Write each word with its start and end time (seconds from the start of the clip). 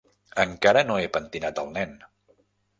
Encara 0.43 0.83
no 0.87 0.97
he 1.03 1.11
pentinat 1.19 1.63
el 1.67 1.71
nen. 1.79 1.97